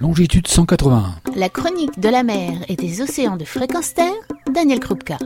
longitude 0.00 0.46
181. 0.46 1.14
La 1.34 1.48
chronique 1.48 1.98
de 1.98 2.08
la 2.08 2.22
mer 2.22 2.52
et 2.68 2.76
des 2.76 3.00
océans 3.00 3.36
de 3.36 3.44
fréquence 3.44 3.94
terre, 3.94 4.12
Daniel 4.52 4.78
Krupka. 4.80 5.18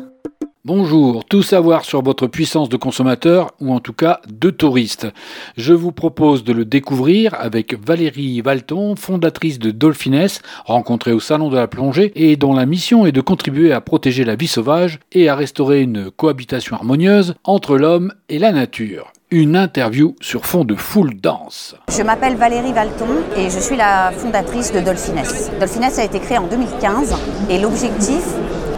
Bonjour, 0.64 1.24
tout 1.24 1.42
savoir 1.42 1.84
sur 1.84 2.02
votre 2.02 2.28
puissance 2.28 2.68
de 2.68 2.76
consommateur 2.76 3.50
ou 3.60 3.72
en 3.72 3.80
tout 3.80 3.92
cas 3.92 4.20
de 4.28 4.48
touriste. 4.48 5.08
Je 5.56 5.74
vous 5.74 5.90
propose 5.90 6.44
de 6.44 6.52
le 6.52 6.64
découvrir 6.64 7.34
avec 7.34 7.74
Valérie 7.84 8.40
Valton, 8.40 8.94
fondatrice 8.94 9.58
de 9.58 9.72
Dolphines, 9.72 10.28
rencontrée 10.64 11.12
au 11.12 11.20
Salon 11.20 11.50
de 11.50 11.56
la 11.56 11.66
plongée 11.66 12.12
et 12.14 12.36
dont 12.36 12.54
la 12.54 12.64
mission 12.64 13.04
est 13.04 13.12
de 13.12 13.20
contribuer 13.20 13.72
à 13.72 13.80
protéger 13.80 14.24
la 14.24 14.36
vie 14.36 14.46
sauvage 14.46 15.00
et 15.10 15.28
à 15.28 15.34
restaurer 15.34 15.82
une 15.82 16.10
cohabitation 16.10 16.76
harmonieuse 16.76 17.34
entre 17.44 17.76
l'homme 17.76 18.14
et 18.28 18.38
la 18.38 18.52
nature 18.52 19.12
une 19.32 19.56
interview 19.56 20.14
sur 20.20 20.44
fond 20.44 20.62
de 20.62 20.74
foule 20.74 21.14
danse. 21.14 21.74
Je 21.90 22.02
m'appelle 22.02 22.36
Valérie 22.36 22.74
Valton 22.74 23.06
et 23.34 23.48
je 23.48 23.58
suis 23.58 23.76
la 23.76 24.12
fondatrice 24.12 24.72
de 24.72 24.80
Dolphines. 24.80 25.22
Dolphines 25.58 25.84
a 25.84 26.04
été 26.04 26.20
créé 26.20 26.36
en 26.36 26.46
2015 26.46 27.14
et 27.48 27.58
l'objectif 27.58 28.22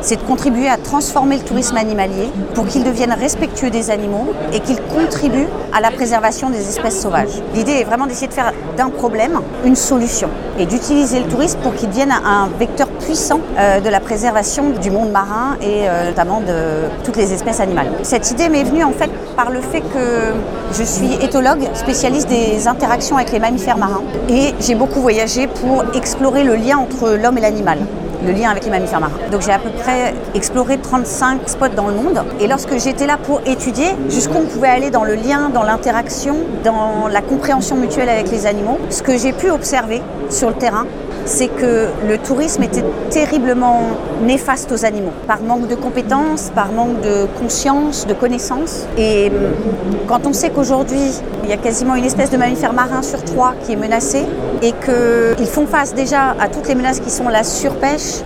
c'est 0.05 0.17
de 0.17 0.23
contribuer 0.23 0.69
à 0.69 0.77
transformer 0.77 1.39
le 1.39 1.43
tourisme 1.43 1.79
animalier 1.79 2.29
pour 2.55 2.67
qu'il 2.67 2.85
devienne 2.85 3.13
respectueux 3.19 3.71
des 3.71 3.91
animaux 3.91 4.35
et 4.53 4.61
qu'il 4.61 4.77
contribue 4.83 5.47
à 5.73 5.80
la 5.80 5.91
préservation 5.91 6.51
des 6.51 6.69
espèces 6.69 7.01
sauvages. 7.01 7.43
L'idée 7.55 7.73
est 7.73 7.85
vraiment 7.85 8.07
d'essayer 8.07 8.27
de 8.27 8.35
faire 8.35 8.53
d'un 8.77 8.91
problème 8.91 9.41
une 9.65 9.77
solution 9.77 10.29
et 10.59 10.67
d'utiliser 10.67 11.21
le 11.21 11.27
tourisme 11.27 11.59
pour 11.63 11.75
qu'il 11.75 11.89
devienne 11.89 12.13
un 12.13 12.49
vecteur 12.59 12.89
puissant 12.89 13.41
euh, 13.59 13.80
de 13.80 13.89
la 13.89 13.99
préservation 13.99 14.71
du 14.71 14.91
monde 14.91 15.11
marin 15.11 15.57
et 15.63 15.89
euh, 15.89 16.09
notamment 16.09 16.41
de 16.41 17.02
toutes 17.02 17.16
les 17.16 17.33
espèces 17.33 17.61
animales. 17.61 17.91
Cette 18.02 18.30
idée 18.30 18.51
m'est 18.51 18.65
venue 18.65 18.85
en 18.85 18.93
fait 18.93 19.11
par 19.37 19.51
le 19.51 19.63
fait 19.63 19.80
que 19.80 20.35
je 20.79 20.83
suis 20.83 21.15
éthologue, 21.15 21.66
spécialiste 21.73 22.29
des 22.29 22.69
interactions 22.69 23.16
avec 23.16 23.33
les 23.33 23.41
mammifères 23.41 23.79
marins 23.79 24.02
et 24.29 24.52
j'ai 24.61 24.75
beaucoup 24.75 25.01
voyagé 25.01 25.47
pour 25.47 25.83
explorer 25.95 26.45
le 26.45 26.57
lien 26.57 26.77
entre 26.77 27.16
l'homme 27.16 27.39
et 27.39 27.41
l'animal 27.41 27.79
le 28.24 28.33
lien 28.33 28.51
avec 28.51 28.64
les 28.64 28.70
mammifères 28.70 29.01
marins. 29.01 29.12
Donc 29.30 29.43
j'ai 29.43 29.52
à 29.52 29.59
peu 29.59 29.71
près 29.71 30.15
exploré 30.35 30.79
35 30.79 31.49
spots 31.49 31.68
dans 31.68 31.88
le 31.88 31.95
monde. 31.95 32.23
Et 32.40 32.46
lorsque 32.46 32.79
j'étais 32.79 33.07
là 33.07 33.16
pour 33.16 33.40
étudier 33.46 33.88
jusqu'où 34.09 34.38
on 34.38 34.46
pouvait 34.46 34.68
aller 34.68 34.90
dans 34.90 35.04
le 35.04 35.15
lien, 35.15 35.51
dans 35.51 35.62
l'interaction, 35.62 36.37
dans 36.65 37.09
la 37.09 37.21
compréhension 37.21 37.76
mutuelle 37.76 38.09
avec 38.09 38.30
les 38.30 38.46
animaux, 38.46 38.79
ce 38.90 39.02
que 39.02 39.16
j'ai 39.16 39.32
pu 39.32 39.51
observer 39.51 40.02
sur 40.30 40.49
le 40.49 40.54
terrain, 40.54 40.87
c'est 41.25 41.49
que 41.49 41.89
le 42.07 42.19
tourisme 42.19 42.63
était 42.63 42.85
terriblement 43.11 43.83
néfaste 44.23 44.71
aux 44.73 44.85
animaux, 44.85 45.13
par 45.27 45.41
manque 45.41 45.69
de 45.69 45.75
compétences, 45.75 46.51
par 46.55 46.73
manque 46.73 47.01
de 47.01 47.27
conscience, 47.39 48.07
de 48.07 48.15
connaissances. 48.15 48.87
Et 48.99 49.29
hum, 49.29 49.97
quand 50.07 50.27
on 50.27 50.33
sait 50.33 50.51
qu'aujourd'hui, 50.51 51.21
il 51.43 51.51
y 51.51 51.52
a 51.52 51.57
quasiment 51.57 51.95
une 51.95 52.05
espèce 52.05 52.30
de 52.30 52.37
mammifère 52.37 52.73
marin 52.73 53.02
sur 53.02 53.23
trois 53.25 53.55
qui 53.65 53.73
est 53.73 53.77
menacée, 53.77 54.27
et 54.63 54.73
qu'ils 54.73 55.47
font 55.47 55.67
face 55.67 55.95
déjà 55.95 56.35
à 56.41 56.49
toutes 56.49 56.69
les 56.69 56.75
menaces 56.75 57.01
qui 57.01 57.11
sont 57.11 57.29
la 57.29 57.45
surpêche, 57.45 58.23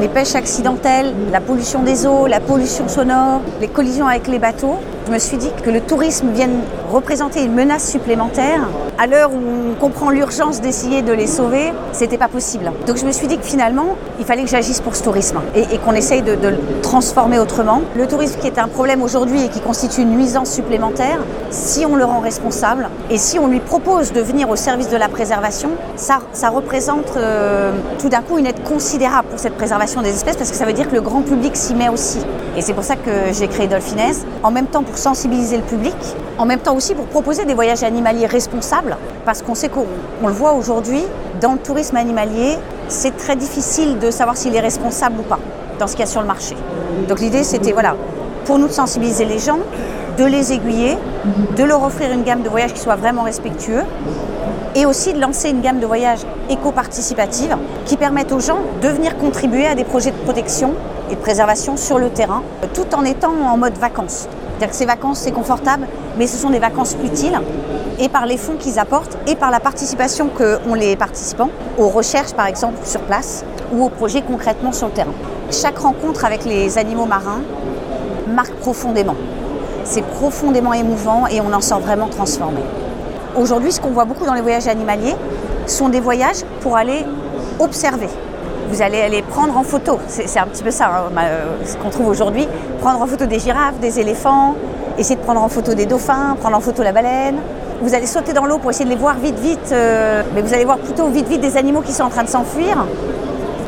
les 0.00 0.08
pêches 0.08 0.34
accidentelles, 0.34 1.12
la 1.30 1.40
pollution 1.40 1.82
des 1.82 2.06
eaux, 2.06 2.26
la 2.26 2.40
pollution 2.40 2.88
sonore, 2.88 3.40
les 3.60 3.68
collisions 3.68 4.06
avec 4.06 4.26
les 4.28 4.38
bateaux, 4.38 4.76
je 5.06 5.12
me 5.12 5.18
suis 5.18 5.36
dit 5.36 5.50
que 5.64 5.70
le 5.70 5.80
tourisme 5.80 6.30
vienne 6.30 6.60
représenter 6.90 7.42
une 7.42 7.54
menace 7.54 7.90
supplémentaire. 7.90 8.68
À 8.98 9.06
l'heure 9.06 9.30
où 9.32 9.38
on 9.70 9.74
comprend 9.80 10.10
l'urgence 10.10 10.60
d'essayer 10.60 11.02
de 11.02 11.12
les 11.12 11.26
sauver, 11.26 11.72
c'était 11.92 12.18
pas 12.18 12.28
possible. 12.28 12.70
Donc 12.86 12.98
je 12.98 13.04
me 13.04 13.12
suis 13.12 13.26
dit 13.26 13.38
que 13.38 13.44
finalement, 13.44 13.96
il 14.18 14.24
fallait 14.24 14.44
que 14.44 14.50
j'agisse 14.50 14.80
pour 14.80 14.94
ce 14.94 15.02
tourisme 15.02 15.40
et, 15.54 15.78
qu'on 15.78 15.92
essaye 15.92 16.22
de, 16.22 16.32
le 16.32 16.58
transformer 16.82 17.38
autrement. 17.38 17.82
Le 17.96 18.06
tourisme 18.06 18.38
qui 18.40 18.46
est 18.46 18.58
un 18.58 18.68
problème 18.68 19.02
aujourd'hui 19.02 19.44
et 19.44 19.48
qui 19.48 19.60
constitue 19.60 20.02
une 20.02 20.10
nuisance 20.10 20.50
supplémentaire, 20.50 21.18
si 21.50 21.84
on 21.86 21.96
le 21.96 22.04
rend 22.04 22.20
responsable 22.20 22.88
et 23.10 23.18
si 23.18 23.38
on 23.38 23.48
lui 23.48 23.60
propose 23.60 24.12
de 24.12 24.20
venir 24.20 24.50
au 24.50 24.56
service 24.56 24.88
de 24.88 24.96
la 24.96 25.08
préservation, 25.08 25.70
ça, 25.96 26.20
représente 26.50 27.16
euh, 27.16 27.72
tout 27.98 28.10
d'un 28.10 28.20
coup 28.20 28.38
une 28.38 28.46
aide 28.46 28.62
considérable 28.62 29.28
pour 29.28 29.38
cette 29.38 29.56
préservation 29.56 30.02
des 30.02 30.10
espèces 30.10 30.36
parce 30.36 30.50
que 30.50 30.56
ça 30.56 30.66
veut 30.66 30.74
dire 30.74 30.88
que 30.88 30.94
le 30.94 31.00
grand 31.00 31.22
public 31.22 31.56
s'y 31.56 31.74
met 31.74 31.88
aussi. 31.88 32.18
Et 32.54 32.60
c'est 32.60 32.74
pour 32.74 32.84
ça 32.84 32.96
que 32.96 33.32
j'ai 33.32 33.48
créé 33.48 33.66
Dolphines, 33.66 34.14
en 34.42 34.50
même 34.50 34.66
temps 34.66 34.82
pour 34.82 34.98
sensibiliser 34.98 35.56
le 35.56 35.62
public, 35.62 35.96
en 36.36 36.44
même 36.44 36.58
temps 36.58 36.74
aussi 36.74 36.94
pour 36.94 37.06
proposer 37.06 37.46
des 37.46 37.54
voyages 37.54 37.82
animaliers 37.82 38.26
responsables, 38.26 38.96
parce 39.24 39.40
qu'on 39.40 39.54
sait 39.54 39.70
qu'on 39.70 39.86
le 40.26 40.32
voit 40.32 40.52
aujourd'hui, 40.52 41.02
dans 41.40 41.52
le 41.52 41.58
tourisme 41.58 41.96
animalier, 41.96 42.58
c'est 42.88 43.16
très 43.16 43.36
difficile 43.36 43.98
de 43.98 44.10
savoir 44.10 44.36
s'il 44.36 44.54
est 44.54 44.60
responsable 44.60 45.20
ou 45.20 45.22
pas 45.22 45.38
dans 45.78 45.86
ce 45.86 45.92
qu'il 45.92 46.00
y 46.00 46.08
a 46.08 46.10
sur 46.10 46.20
le 46.20 46.26
marché. 46.26 46.54
Donc 47.08 47.20
l'idée 47.20 47.42
c'était 47.42 47.72
voilà, 47.72 47.96
pour 48.44 48.58
nous 48.58 48.68
de 48.68 48.72
sensibiliser 48.72 49.24
les 49.24 49.38
gens, 49.38 49.60
de 50.18 50.24
les 50.24 50.52
aiguiller, 50.52 50.98
de 51.56 51.64
leur 51.64 51.82
offrir 51.82 52.12
une 52.12 52.22
gamme 52.22 52.42
de 52.42 52.50
voyages 52.50 52.74
qui 52.74 52.80
soit 52.80 52.96
vraiment 52.96 53.22
respectueux 53.22 53.82
et 54.74 54.84
aussi 54.84 55.14
de 55.14 55.20
lancer 55.20 55.48
une 55.48 55.62
gamme 55.62 55.80
de 55.80 55.86
voyages 55.86 56.20
éco-participative 56.50 57.56
qui 57.86 57.96
permettent 57.96 58.32
aux 58.32 58.40
gens 58.40 58.58
de 58.82 58.88
venir 58.88 59.16
contribuer 59.16 59.66
à 59.66 59.74
des 59.74 59.84
projets 59.84 60.10
de 60.10 60.16
protection 60.16 60.74
et 61.12 61.16
préservation 61.16 61.76
sur 61.76 61.98
le 61.98 62.08
terrain, 62.08 62.42
tout 62.72 62.94
en 62.96 63.04
étant 63.04 63.32
en 63.32 63.56
mode 63.56 63.76
vacances. 63.78 64.26
C'est-à-dire 64.62 64.70
que 64.70 64.76
ces 64.76 64.86
vacances, 64.86 65.18
c'est 65.18 65.32
confortable, 65.32 65.86
mais 66.18 66.26
ce 66.26 66.36
sont 66.38 66.50
des 66.50 66.58
vacances 66.58 66.96
utiles, 67.04 67.38
et 67.98 68.08
par 68.08 68.26
les 68.26 68.38
fonds 68.38 68.56
qu'ils 68.58 68.78
apportent, 68.78 69.18
et 69.26 69.36
par 69.36 69.50
la 69.50 69.60
participation 69.60 70.28
qu'ont 70.28 70.74
les 70.74 70.96
participants, 70.96 71.50
aux 71.78 71.88
recherches 71.88 72.32
par 72.32 72.46
exemple 72.46 72.78
sur 72.84 73.02
place, 73.02 73.44
ou 73.72 73.84
aux 73.84 73.90
projets 73.90 74.22
concrètement 74.22 74.72
sur 74.72 74.86
le 74.86 74.92
terrain. 74.92 75.12
Chaque 75.50 75.78
rencontre 75.78 76.24
avec 76.24 76.44
les 76.44 76.78
animaux 76.78 77.06
marins 77.06 77.42
marque 78.28 78.54
profondément. 78.54 79.16
C'est 79.84 80.02
profondément 80.02 80.72
émouvant 80.72 81.26
et 81.26 81.40
on 81.40 81.52
en 81.52 81.60
sort 81.60 81.80
vraiment 81.80 82.08
transformé. 82.08 82.60
Aujourd'hui, 83.36 83.72
ce 83.72 83.80
qu'on 83.80 83.90
voit 83.90 84.04
beaucoup 84.04 84.24
dans 84.24 84.34
les 84.34 84.40
voyages 84.40 84.68
animaliers 84.68 85.16
sont 85.66 85.88
des 85.88 86.00
voyages 86.00 86.44
pour 86.60 86.76
aller 86.76 87.04
observer, 87.58 88.08
vous 88.72 88.80
allez 88.80 89.02
aller 89.02 89.20
prendre 89.20 89.54
en 89.58 89.64
photo. 89.64 89.98
C'est 90.08 90.38
un 90.38 90.46
petit 90.46 90.62
peu 90.62 90.70
ça, 90.70 90.86
hein, 90.86 91.22
ce 91.66 91.76
qu'on 91.76 91.90
trouve 91.90 92.08
aujourd'hui. 92.08 92.48
Prendre 92.80 93.02
en 93.02 93.06
photo 93.06 93.26
des 93.26 93.38
girafes, 93.38 93.78
des 93.80 94.00
éléphants, 94.00 94.54
essayer 94.96 95.16
de 95.16 95.20
prendre 95.20 95.42
en 95.42 95.48
photo 95.50 95.74
des 95.74 95.84
dauphins, 95.84 96.36
prendre 96.40 96.56
en 96.56 96.60
photo 96.60 96.82
la 96.82 96.92
baleine. 96.92 97.36
Vous 97.82 97.94
allez 97.94 98.06
sauter 98.06 98.32
dans 98.32 98.46
l'eau 98.46 98.56
pour 98.56 98.70
essayer 98.70 98.86
de 98.86 98.90
les 98.90 98.96
voir 98.96 99.16
vite, 99.16 99.38
vite, 99.38 99.72
euh, 99.72 100.22
mais 100.34 100.40
vous 100.40 100.54
allez 100.54 100.64
voir 100.64 100.78
plutôt 100.78 101.08
vite, 101.08 101.28
vite 101.28 101.42
des 101.42 101.58
animaux 101.58 101.82
qui 101.82 101.92
sont 101.92 102.04
en 102.04 102.08
train 102.08 102.22
de 102.22 102.30
s'enfuir. 102.30 102.86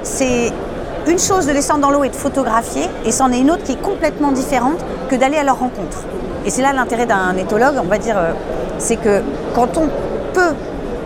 C'est 0.03 0.51
une 1.07 1.19
chose 1.19 1.47
de 1.47 1.53
descendre 1.53 1.81
dans 1.81 1.91
l'eau 1.91 2.05
et 2.05 2.09
de 2.09 2.17
photographier, 2.17 2.89
et 3.05 3.13
c'en 3.13 3.31
est 3.31 3.41
une 3.41 3.51
autre 3.51 3.65
qui 3.65 3.73
est 3.73 3.83
complètement 3.83 4.33
différente 4.33 4.79
que 5.11 5.17
d'aller 5.17 5.37
à 5.37 5.45
leur 5.45 5.59
rencontre. 5.59 5.99
Et 6.47 6.51
c'est 6.51 6.63
là 6.63 6.73
l'intérêt 6.73 7.05
d'un 7.05 7.37
éthologue, 7.37 7.75
on 7.79 7.89
va 7.89 7.99
dire, 7.99 8.17
euh, 8.17 8.33
c'est 8.79 8.97
que 8.97 9.21
quand 9.55 9.77
on 9.77 9.89
peut 10.33 10.55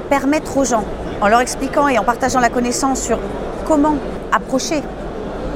permettre 0.08 0.56
aux 0.56 0.64
gens, 0.64 0.84
en 1.20 1.26
leur 1.26 1.40
expliquant 1.40 1.88
et 1.88 1.98
en 1.98 2.04
partageant 2.04 2.38
la 2.38 2.48
connaissance 2.48 3.00
sur 3.00 3.18
comment 3.68 3.96
approcher 4.32 4.82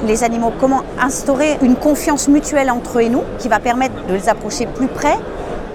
les 0.05 0.23
animaux, 0.23 0.53
comment 0.61 0.83
instaurer 1.01 1.57
une 1.63 1.75
confiance 1.75 2.27
mutuelle 2.27 2.69
entre 2.69 2.99
eux 2.99 3.01
et 3.01 3.09
nous 3.09 3.23
qui 3.39 3.49
va 3.49 3.59
permettre 3.59 3.95
de 4.07 4.13
les 4.13 4.29
approcher 4.29 4.67
plus 4.67 4.87
près 4.87 5.17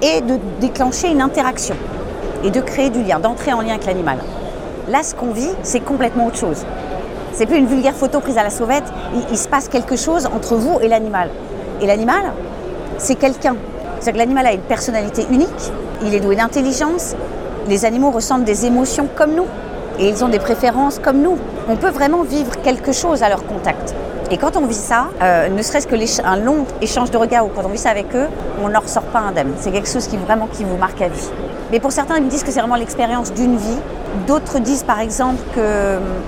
et 0.00 0.20
de 0.20 0.38
déclencher 0.60 1.08
une 1.08 1.20
interaction 1.20 1.74
et 2.44 2.50
de 2.50 2.60
créer 2.60 2.90
du 2.90 3.02
lien, 3.02 3.18
d'entrer 3.18 3.52
en 3.52 3.60
lien 3.60 3.70
avec 3.70 3.86
l'animal. 3.86 4.18
Là, 4.88 5.02
ce 5.02 5.14
qu'on 5.14 5.32
vit, 5.32 5.50
c'est 5.62 5.80
complètement 5.80 6.26
autre 6.26 6.36
chose. 6.38 6.64
C'est 7.32 7.46
plus 7.46 7.56
une 7.56 7.66
vulgaire 7.66 7.94
photo 7.94 8.20
prise 8.20 8.38
à 8.38 8.44
la 8.44 8.50
sauvette, 8.50 8.84
il, 9.30 9.36
se 9.36 9.48
passe 9.48 9.68
quelque 9.68 9.96
chose 9.96 10.26
entre 10.26 10.54
vous 10.54 10.78
et 10.80 10.88
l'animal. 10.88 11.30
Et 11.80 11.86
l'animal, 11.86 12.32
c'est 12.98 13.16
quelqu'un. 13.16 13.56
C'est-à-dire 14.00 14.12
que 14.12 14.18
l'animal 14.18 14.46
a 14.46 14.52
une 14.52 14.60
personnalité 14.60 15.26
unique, 15.30 15.72
il 16.04 16.14
est 16.14 16.20
doué 16.20 16.36
d'intelligence, 16.36 17.16
les 17.68 17.84
animaux 17.84 18.10
ressentent 18.10 18.44
des 18.44 18.66
émotions 18.66 19.08
comme 19.16 19.34
nous 19.34 19.46
et 19.98 20.08
ils 20.08 20.24
ont 20.24 20.28
des 20.28 20.38
préférences 20.38 20.98
comme 20.98 21.20
nous. 21.20 21.38
On 21.68 21.76
peut 21.76 21.90
vraiment 21.90 22.22
vivre 22.22 22.60
quelque 22.62 22.92
chose 22.92 23.22
à 23.22 23.28
leur 23.28 23.44
contact. 23.46 23.94
Et 24.30 24.36
quand 24.36 24.56
on 24.56 24.66
vit 24.66 24.74
ça, 24.74 25.08
euh, 25.22 25.48
ne 25.48 25.62
serait-ce 25.62 25.86
qu'un 25.86 26.36
long 26.36 26.66
échange 26.82 27.10
de 27.10 27.16
regards 27.16 27.46
ou 27.46 27.48
quand 27.48 27.62
on 27.64 27.70
vit 27.70 27.78
ça 27.78 27.90
avec 27.90 28.14
eux, 28.14 28.26
on 28.62 28.68
n'en 28.68 28.80
ressort 28.80 29.04
pas 29.04 29.20
indemne. 29.20 29.52
C'est 29.58 29.70
quelque 29.70 29.88
chose 29.88 30.06
qui 30.06 30.18
vraiment 30.18 30.48
qui 30.52 30.64
vous 30.64 30.76
marque 30.76 31.00
à 31.00 31.08
vie. 31.08 31.30
Mais 31.72 31.80
pour 31.80 31.92
certains, 31.92 32.16
ils 32.16 32.24
me 32.24 32.30
disent 32.30 32.44
que 32.44 32.50
c'est 32.50 32.60
vraiment 32.60 32.76
l'expérience 32.76 33.32
d'une 33.32 33.56
vie. 33.56 33.78
D'autres 34.26 34.58
disent 34.58 34.82
par 34.82 35.00
exemple 35.00 35.40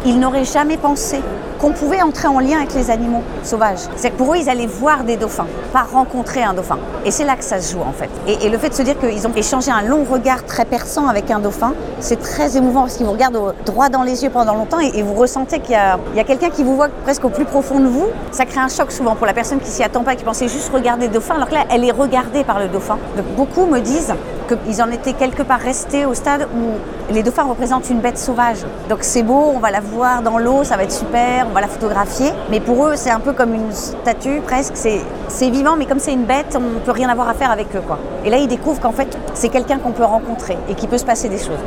qu'ils 0.03 0.19
n'auraient 0.19 0.45
jamais 0.45 0.77
pensé 0.77 1.21
qu'on 1.61 1.73
pouvait 1.73 2.01
entrer 2.01 2.27
en 2.27 2.41
lien 2.41 2.57
avec 2.57 2.75
les 2.75 2.91
animaux 2.91 3.23
sauvages. 3.43 3.81
C'est 3.97 4.11
que 4.11 4.17
pour 4.17 4.33
eux, 4.33 4.39
ils 4.39 4.49
allaient 4.49 4.67
voir 4.67 5.05
des 5.05 5.17
dauphins, 5.17 5.47
pas 5.73 5.83
rencontrer 5.83 6.43
un 6.43 6.55
dauphin. 6.55 6.79
Et 7.05 7.11
c'est 7.11 7.25
là 7.25 7.37
que 7.37 7.45
ça 7.45 7.61
se 7.61 7.73
joue 7.73 7.83
en 7.83 7.93
fait. 7.93 8.09
Et, 8.27 8.49
le 8.49 8.57
fait 8.57 8.71
de 8.71 8.75
se 8.75 8.83
dire 8.83 8.99
qu'ils 8.99 9.27
ont 9.27 9.35
échangé 9.35 9.71
un 9.71 9.83
long 9.83 10.05
regard 10.05 10.45
très 10.47 10.65
perçant 10.65 11.07
avec 11.07 11.31
un 11.31 11.39
dauphin, 11.39 11.75
c'est 12.01 12.19
très 12.19 12.57
émouvant 12.57 12.83
parce 12.83 12.97
qu'ils 12.97 13.05
vous 13.05 13.13
regardent 13.13 13.55
droit 13.67 13.91
dans 13.91 14.03
les 14.03 14.25
yeux 14.25 14.31
pendant 14.31 14.55
longtemps 14.55 14.81
et, 14.81 15.03
vous 15.03 15.15
ressentez 15.15 15.61
qu'il 15.61 15.73
y 15.73 15.77
a, 16.21 16.25
quelqu'un 16.25 16.51
qui 16.51 16.65
vous 16.65 16.77
voit 16.77 16.89
presque 17.05 17.25
au 17.25 17.29
plus 17.29 17.45
profond 17.45 17.79
de 17.81 17.89
vous. 17.89 18.07
Ça 18.33 18.47
crée 18.47 18.61
un 18.61 18.69
choc 18.69 18.91
souvent 18.91 19.15
pour 19.15 19.27
la 19.27 19.35
personne 19.35 19.61
qui 19.61 19.71
s'y 19.71 19.83
attend 19.83 20.03
pas, 20.03 20.15
qui 20.15 20.25
pensait 20.25 20.49
juste 20.49 20.71
regarder 20.73 21.09
le 21.09 21.13
dauphin, 21.13 21.35
alors 21.35 21.49
que 21.49 21.55
là, 21.55 21.65
elle 21.71 21.85
est 21.85 21.93
regardée 21.93 22.43
par 22.45 22.59
le 22.59 22.69
dauphin. 22.69 22.99
Beaucoup 23.37 23.67
me 23.67 23.81
disent 23.81 24.15
qu'ils 24.49 24.83
en 24.83 24.91
étaient 24.91 25.13
quelque 25.13 25.43
part 25.43 25.61
restés 25.61 26.07
au 26.07 26.15
stade 26.15 26.49
où 26.55 27.13
les 27.13 27.23
dauphins 27.23 27.45
représentent 27.45 27.70
une 27.79 28.01
bête 28.01 28.19
sauvage. 28.19 28.59
Donc 28.89 28.99
c'est 29.03 29.23
beau, 29.23 29.53
on 29.55 29.61
va 29.61 29.71
la 29.71 29.81
voir 29.81 30.23
dans 30.23 30.39
l'eau, 30.39 30.65
ça 30.65 30.77
va 30.77 30.83
être 30.83 30.93
super, 30.93 31.47
on 31.49 31.53
va 31.53 31.61
la 31.61 31.69
photographier. 31.69 32.31
Mais 32.51 32.59
pour 32.59 32.87
eux, 32.87 32.97
c'est 32.97 33.11
un 33.11 33.21
peu 33.21 33.33
comme 33.33 33.55
une 33.55 33.73
statue 33.73 34.41
presque. 34.41 34.75
C'est 34.77 35.51
vivant, 35.51 35.77
mais 35.77 35.87
comme 35.87 36.01
c'est 36.01 36.13
une 36.13 36.25
bête, 36.25 36.57
on 36.57 36.61
ne 36.61 36.79
peut 36.81 36.91
rien 36.91 37.09
avoir 37.09 37.29
à 37.29 37.35
faire 37.35 37.51
avec 37.51 37.69
eux. 37.77 37.83
Quoi. 37.87 37.99
Et 38.25 38.31
là, 38.31 38.39
ils 38.39 38.49
découvrent 38.49 38.81
qu'en 38.81 38.93
fait, 38.93 39.17
c'est 39.35 39.49
quelqu'un 39.49 39.79
qu'on 39.79 39.93
peut 39.93 40.05
rencontrer 40.05 40.57
et 40.69 40.75
qui 40.75 40.89
peut 40.89 40.99
se 40.99 41.05
passer 41.05 41.29
des 41.29 41.39
choses. 41.39 41.63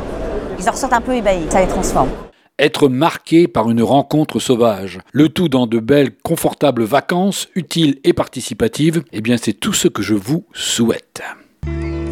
Ils 0.58 0.68
en 0.68 0.72
ressortent 0.72 0.92
un 0.92 1.00
peu 1.00 1.14
ébahis, 1.14 1.46
ça 1.48 1.60
les 1.60 1.66
transforme. 1.66 2.10
être 2.58 2.88
marqué 2.88 3.48
par 3.48 3.70
une 3.70 3.82
rencontre 3.82 4.38
sauvage. 4.38 5.00
Le 5.12 5.28
tout 5.28 5.48
dans 5.48 5.66
de 5.66 5.78
belles, 5.78 6.16
confortables 6.22 6.84
vacances, 6.84 7.48
utiles 7.54 7.98
et 8.04 8.12
participatives. 8.12 9.02
Eh 9.12 9.20
bien, 9.20 9.36
c'est 9.36 9.54
tout 9.54 9.72
ce 9.72 9.88
que 9.88 10.02
je 10.02 10.14
vous 10.14 10.44
souhaite. 10.52 11.22